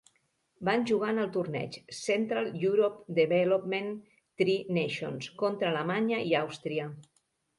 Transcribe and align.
Van 0.67 0.85
jugar 0.91 1.09
en 1.13 1.19
el 1.23 1.27
torneig 1.33 1.75
"Central 1.97 2.47
Europe 2.69 3.13
Development 3.19 3.93
Tri-Nations" 4.43 5.31
contra 5.43 5.71
Alemanya 5.73 6.23
i 6.31 6.33
Àustria. 6.43 6.91